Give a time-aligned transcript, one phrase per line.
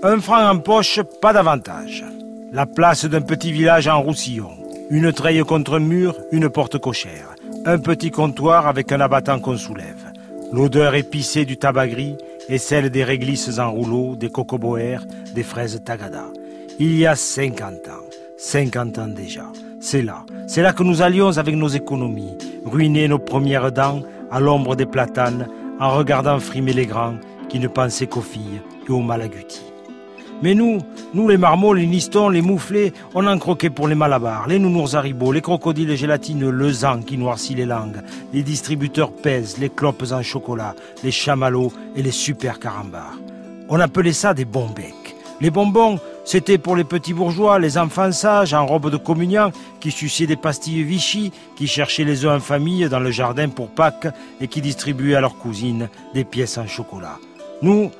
[0.00, 2.04] Un franc en poche, pas davantage.
[2.52, 4.52] La place d'un petit village en Roussillon.
[4.90, 7.34] Une treille contre mur, une porte cochère.
[7.66, 10.12] Un petit comptoir avec un abattant qu'on soulève.
[10.52, 12.14] L'odeur épicée du tabac gris
[12.48, 15.04] et celle des réglisses en rouleau, des cocoboères,
[15.34, 16.26] des fraises tagada.
[16.78, 18.06] Il y a 50 ans.
[18.36, 19.46] 50 ans déjà.
[19.80, 20.24] C'est là.
[20.46, 24.86] C'est là que nous allions avec nos économies, ruiner nos premières dents à l'ombre des
[24.86, 25.48] platanes,
[25.80, 27.16] en regardant frimer les grands
[27.48, 29.67] qui ne pensaient qu'aux filles et aux malagutis.
[30.40, 30.78] Mais nous,
[31.14, 34.94] nous les marmots, les nistons, les mouflés, on en croquait pour les malabars, les nounours
[34.94, 38.02] haribots, les crocodiles gélatineux, le zan qui noircit les langues,
[38.32, 43.18] les distributeurs pèsent, les clopes en chocolat, les chamallows et les super carambars.
[43.68, 45.16] On appelait ça des bons becs.
[45.40, 49.90] Les bonbons, c'était pour les petits bourgeois, les enfants sages en robe de communion qui
[49.90, 54.08] suçaient des pastilles Vichy, qui cherchaient les œufs en famille dans le jardin pour Pâques
[54.40, 57.18] et qui distribuaient à leurs cousines des pièces en chocolat.
[57.62, 57.90] Nous,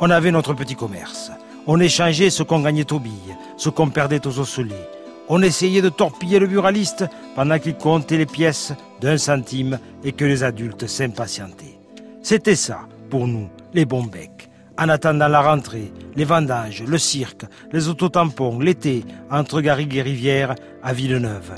[0.00, 1.32] on avait notre petit commerce.
[1.66, 4.88] On échangeait ce qu'on gagnait aux billes, ce qu'on perdait aux osselets.
[5.28, 10.24] On essayait de torpiller le buraliste pendant qu'il comptait les pièces d'un centime et que
[10.24, 11.78] les adultes s'impatientaient.
[12.22, 14.48] C'était ça, pour nous, les bons becs.
[14.78, 20.54] En attendant la rentrée, les vendanges, le cirque, les autotampons, l'été, entre Garrigue et Rivière,
[20.82, 21.54] à Villeneuve,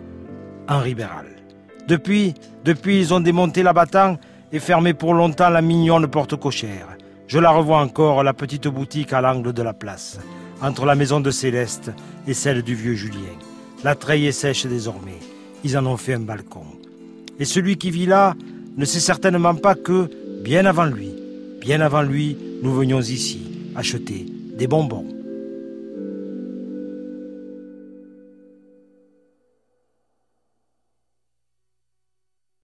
[0.69, 1.27] en Ribéral.
[1.87, 4.17] Depuis, depuis, ils ont démonté l'abattant
[4.53, 6.97] et fermé pour longtemps la mignonne porte cochère.
[7.31, 10.19] Je la revois encore, la petite boutique à l'angle de la place,
[10.61, 11.93] entre la maison de Céleste
[12.27, 13.39] et celle du vieux Julien.
[13.85, 15.21] La treille est sèche désormais.
[15.63, 16.65] Ils en ont fait un balcon.
[17.39, 18.35] Et celui qui vit là
[18.77, 20.11] ne sait certainement pas que,
[20.43, 21.13] bien avant lui,
[21.61, 24.27] bien avant lui, nous venions ici acheter
[24.59, 25.07] des bonbons.